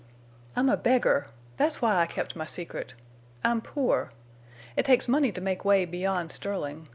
I'm 0.55 0.67
a 0.67 0.77
beggar. 0.77 1.27
That's 1.57 1.79
why 1.79 1.97
I 1.97 2.07
kept 2.07 2.35
my 2.35 2.47
secret. 2.47 2.95
I'm 3.43 3.61
poor. 3.61 4.11
It 4.75 4.83
takes 4.85 5.07
money 5.07 5.31
to 5.31 5.41
make 5.41 5.63
way 5.63 5.85
beyond 5.85 6.31
Sterling. 6.31 6.89